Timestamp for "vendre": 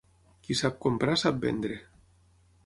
1.45-1.77